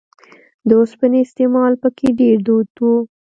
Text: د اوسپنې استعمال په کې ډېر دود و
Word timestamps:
د 0.67 0.69
اوسپنې 0.81 1.19
استعمال 1.23 1.73
په 1.81 1.89
کې 1.97 2.07
ډېر 2.19 2.37
دود 2.47 2.69
و 2.81 2.87